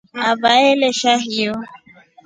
Avae 0.29 0.71
alesha 0.71 1.17
hiyo. 1.17 1.53